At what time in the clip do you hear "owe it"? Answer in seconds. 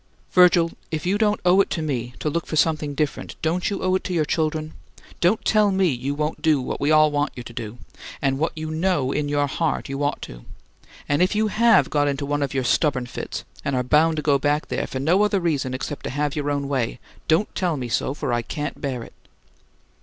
1.45-1.69, 3.83-4.03